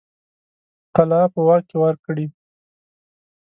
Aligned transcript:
قلعه 0.95 1.25
په 1.33 1.39
واک 1.47 1.63
کې 1.69 1.77
ورکړي. 1.83 2.25